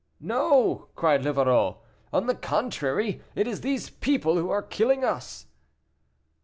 [0.19, 1.77] "No!" cried Livarot,
[2.11, 5.45] "on the contrary, it is these people who are killing us."